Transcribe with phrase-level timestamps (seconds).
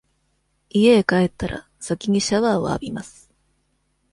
[0.71, 3.29] 家へ帰ったら、先にシャワーを浴びます。